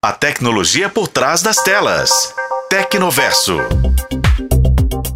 A 0.00 0.12
tecnologia 0.12 0.88
por 0.88 1.08
trás 1.08 1.42
das 1.42 1.56
telas. 1.56 2.32
Tecnoverso. 2.70 3.58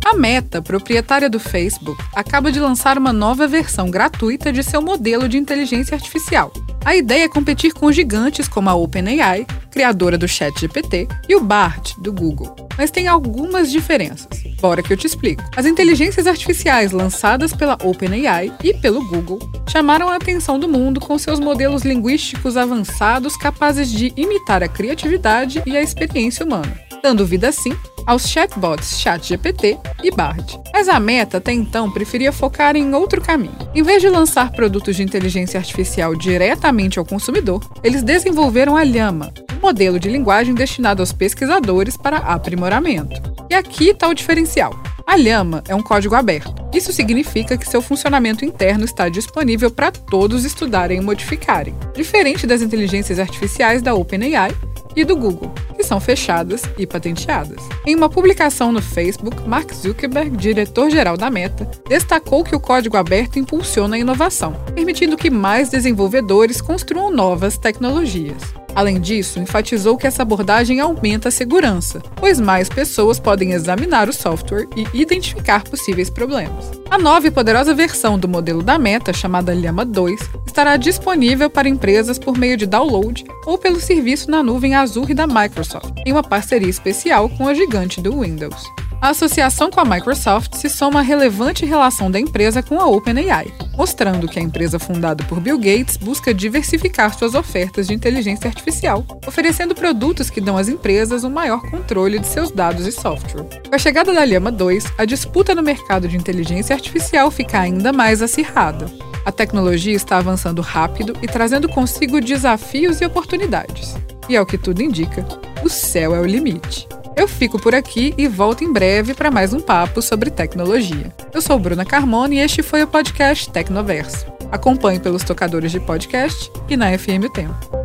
A 0.05 0.13
Meta, 0.15 0.61
proprietária 0.61 1.31
do 1.31 1.39
Facebook, 1.39 2.03
acaba 2.13 2.51
de 2.51 2.59
lançar 2.59 2.99
uma 2.99 3.13
nova 3.13 3.47
versão 3.47 3.89
gratuita 3.89 4.53
de 4.53 4.61
seu 4.65 4.83
modelo 4.83 5.29
de 5.29 5.39
inteligência 5.39 5.95
artificial. 5.95 6.53
A 6.85 6.97
ideia 6.97 7.27
é 7.27 7.29
competir 7.29 7.73
com 7.73 7.93
gigantes 7.93 8.49
como 8.49 8.69
a 8.69 8.75
OpenAI, 8.75 9.47
criadora 9.73 10.19
do 10.19 10.29
ChatGPT, 10.29 11.09
e 11.29 11.35
o 11.35 11.41
BART, 11.41 11.95
do 11.99 12.13
Google. 12.13 12.55
Mas 12.77 12.91
tem 12.91 13.09
algumas 13.09 13.73
diferenças. 13.73 14.29
Bora 14.61 14.83
que 14.83 14.93
eu 14.93 14.97
te 14.97 15.07
explico. 15.07 15.43
As 15.57 15.67
inteligências 15.67 16.27
artificiais 16.27 16.93
lançadas 16.93 17.53
pela 17.53 17.79
OpenAI 17.83 18.53
e 18.63 18.75
pelo 18.75 19.05
Google 19.09 19.41
chamaram 19.67 20.09
a 20.09 20.17
atenção 20.17 20.59
do 20.59 20.69
mundo 20.69 21.01
com 21.01 21.19
seus 21.19 21.41
modelos 21.41 21.83
linguísticos 21.83 22.57
avançados 22.57 23.37
capazes 23.37 23.91
de 23.91 24.13
imitar 24.17 24.63
a 24.63 24.69
criatividade 24.69 25.63
e 25.67 25.77
a 25.77 25.83
experiência 25.83 26.45
humana, 26.45 26.79
dando 27.03 27.27
vida 27.27 27.49
assim 27.49 27.75
aos 28.07 28.29
chatbots 28.29 29.01
ChatGPT 29.01 29.79
e 30.03 30.11
Bard. 30.11 30.59
Mas 30.73 30.89
a 30.89 30.99
Meta 30.99 31.39
até 31.39 31.53
então 31.53 31.91
preferia 31.91 32.33
focar 32.33 32.77
em 32.77 32.93
outro 32.95 33.21
caminho. 33.21 33.57
Em 33.75 33.83
vez 33.83 34.03
de 34.03 34.09
lançar 34.09 34.51
produtos 34.51 34.97
de 34.97 35.03
inteligência 35.03 35.59
artificial 35.59 36.15
diretamente 36.15 36.99
ao 36.99 37.05
consumidor, 37.05 37.65
eles 37.83 38.03
desenvolveram 38.03 38.77
a 38.77 38.83
Llama, 38.83 39.33
modelo 39.63 40.01
de 40.01 40.09
linguagem 40.09 40.55
destinado 40.55 41.01
aos 41.01 41.13
pesquisadores 41.13 41.97
para 41.97 42.19
aprimoramento. 42.19 43.23
E 43.49 43.55
aqui 43.55 43.91
está 43.91 44.09
o 44.09 44.15
diferencial. 44.15 44.75
A 45.07 45.17
Llama 45.17 45.63
é 45.69 45.75
um 45.75 45.83
código 45.83 46.15
aberto. 46.15 46.55
Isso 46.73 46.93
significa 46.93 47.57
que 47.57 47.69
seu 47.69 47.83
funcionamento 47.83 48.45
interno 48.45 48.85
está 48.85 49.09
disponível 49.09 49.71
para 49.71 49.91
todos 49.91 50.45
estudarem 50.45 50.99
e 50.99 51.03
modificarem, 51.03 51.75
diferente 51.95 52.47
das 52.47 52.63
inteligências 52.63 53.19
artificiais 53.19 53.83
da 53.83 53.95
OpenAI 53.95 54.55
e 54.97 55.05
do 55.05 55.17
Google, 55.17 55.53
que 55.77 55.85
são 55.85 56.01
fechadas 56.01 56.63
e 56.79 56.87
patenteadas. 56.87 57.63
Em 57.87 57.95
uma 57.95 58.09
publicação 58.09 58.73
no 58.73 58.83
Facebook, 58.83 59.47
Mark 59.47 59.73
Zuckerberg, 59.73 60.37
diretor-geral 60.37 61.17
da 61.17 61.31
Meta, 61.31 61.71
destacou 61.89 62.45
que 62.45 62.55
o 62.55 62.61
código 62.61 62.97
aberto 62.97 63.39
impulsiona 63.39 63.97
a 63.97 63.99
inovação, 63.99 64.55
permitindo 64.75 65.17
que 65.17 65.31
mais 65.31 65.69
desenvolvedores 65.69 66.61
construam 66.61 67.11
novas 67.11 67.59
tecnologias. 67.59 68.62
Além 68.75 69.01
disso, 69.01 69.39
enfatizou 69.39 69.97
que 69.97 70.07
essa 70.07 70.23
abordagem 70.23 70.81
aumenta 70.81 71.29
a 71.29 71.33
segurança, 71.33 72.01
pois 72.17 72.41
mais 72.41 72.69
pessoas 72.69 73.21
podem 73.21 73.53
examinar 73.53 74.09
o 74.09 74.13
software 74.13 74.67
e 74.75 74.87
identificar 75.01 75.63
possíveis 75.63 76.09
problemas. 76.09 76.71
A 76.91 76.99
nova 76.99 77.27
e 77.27 77.31
poderosa 77.31 77.75
versão 77.75 78.19
do 78.19 78.29
modelo 78.29 78.63
da 78.63 78.79
Meta, 78.79 79.13
chamada 79.13 79.55
Llama 79.55 79.85
2, 79.85 80.21
estará 80.47 80.77
disponível 80.77 81.51
para 81.51 81.69
empresas 81.69 82.19
por 82.19 82.37
meio 82.37 82.57
de 82.57 82.67
download 82.67 83.25
ou 83.47 83.59
pelo 83.59 83.81
serviço 83.81 84.31
na 84.31 84.43
nuvem 84.43 84.75
Azure 84.75 85.15
da 85.15 85.27
Microsoft, 85.27 85.93
em 86.07 86.13
uma 86.13 86.23
parceria 86.23 86.69
especial 86.69 87.29
com 87.29 87.49
a 87.49 87.55
gigante 87.55 88.01
do 88.01 88.21
Windows. 88.21 88.63
A 89.01 89.09
associação 89.09 89.69
com 89.69 89.81
a 89.81 89.85
Microsoft 89.85 90.55
se 90.55 90.69
soma 90.69 91.01
à 91.01 91.03
relevante 91.03 91.67
relação 91.67 92.11
da 92.11 92.21
empresa 92.21 92.63
com 92.63 92.81
a 92.81 92.87
OpenAI, 92.87 93.53
mostrando 93.77 94.29
que 94.29 94.39
a 94.39 94.43
empresa 94.43 94.79
fundada 94.79 95.25
por 95.25 95.41
Bill 95.41 95.59
Gates 95.59 95.97
busca 95.97 96.35
diversificar 96.35 97.17
suas 97.17 97.35
ofertas 97.35 97.87
de 97.87 97.95
inteligência 97.95 98.49
artificial, 98.49 99.05
oferecendo 99.27 99.75
produtos 99.75 100.31
que 100.31 100.41
dão 100.41 100.57
às 100.57 100.69
empresas 100.69 101.25
um 101.25 101.31
maior 101.31 101.63
controle 101.71 102.19
de 102.19 102.27
seus 102.27 102.51
dados 102.51 102.87
e 102.87 102.93
software. 102.93 103.45
Com 103.69 103.75
a 103.75 103.79
chegada 103.79 104.13
da 104.13 104.25
Llama 104.25 104.53
2, 104.53 104.93
a 104.99 105.05
disputa 105.05 105.55
no 105.55 105.63
mercado 105.63 106.09
de 106.09 106.17
inteligência 106.17 106.75
artificial 106.75 107.31
fica 107.31 107.61
ainda 107.61 107.93
mais 107.93 108.23
acirrada. 108.23 108.87
A 109.25 109.31
tecnologia 109.31 109.95
está 109.95 110.19
avançando 110.19 110.61
rápido 110.61 111.15
e 111.23 111.27
trazendo 111.27 111.69
consigo 111.69 112.21
desafios 112.21 113.01
e 113.01 113.05
oportunidades. 113.05 113.95
E 114.29 114.37
ao 114.37 114.47
que 114.47 114.59
tudo 114.59 114.83
indica, 114.83 115.27
o 115.65 115.69
céu 115.69 116.15
é 116.15 116.21
o 116.21 116.27
limite. 116.27 116.89
Eu 117.15 117.29
fico 117.29 117.59
por 117.59 117.75
aqui 117.75 118.15
e 118.17 118.27
volto 118.27 118.65
em 118.65 118.73
breve 118.73 119.15
para 119.15 119.31
mais 119.31 119.53
um 119.53 119.61
papo 119.61 120.01
sobre 120.01 120.31
tecnologia. 120.31 121.13
Eu 121.33 121.43
sou 121.43 121.59
Bruna 121.59 121.85
Carmona 121.85 122.35
e 122.35 122.39
este 122.39 122.63
foi 122.63 122.83
o 122.83 122.87
podcast 122.87 123.51
Tecnoverso. 123.51 124.27
Acompanhe 124.51 124.99
pelos 124.99 125.23
tocadores 125.23 125.71
de 125.71 125.81
podcast 125.81 126.51
e 126.69 126.77
na 126.77 126.97
FM 126.97 127.25
o 127.27 127.31
Tempo. 127.31 127.82